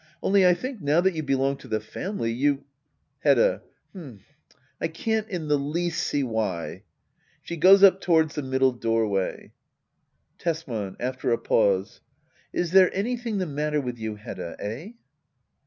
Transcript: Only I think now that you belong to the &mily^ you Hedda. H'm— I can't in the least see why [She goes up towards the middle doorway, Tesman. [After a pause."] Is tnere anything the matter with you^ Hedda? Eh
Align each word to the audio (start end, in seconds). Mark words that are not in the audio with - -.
Only 0.23 0.47
I 0.47 0.55
think 0.55 0.81
now 0.81 0.99
that 1.01 1.13
you 1.13 1.21
belong 1.21 1.57
to 1.57 1.67
the 1.67 1.77
&mily^ 1.77 2.35
you 2.35 2.63
Hedda. 3.19 3.61
H'm— 3.93 4.21
I 4.81 4.87
can't 4.87 5.29
in 5.29 5.47
the 5.47 5.59
least 5.59 6.07
see 6.07 6.23
why 6.23 6.85
[She 7.43 7.55
goes 7.55 7.83
up 7.83 8.01
towards 8.01 8.33
the 8.33 8.41
middle 8.41 8.71
doorway, 8.71 9.51
Tesman. 10.39 10.95
[After 10.99 11.31
a 11.31 11.37
pause."] 11.37 12.01
Is 12.51 12.71
tnere 12.73 12.89
anything 12.93 13.37
the 13.37 13.45
matter 13.45 13.79
with 13.79 13.99
you^ 13.99 14.17
Hedda? 14.17 14.55
Eh 14.57 14.93